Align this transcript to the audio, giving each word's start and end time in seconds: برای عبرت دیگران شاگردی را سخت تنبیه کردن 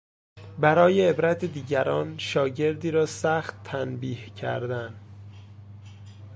برای 0.59 1.09
عبرت 1.09 1.45
دیگران 1.45 2.17
شاگردی 2.17 2.91
را 2.91 3.05
سخت 3.05 3.63
تنبیه 3.63 4.25
کردن 4.25 4.99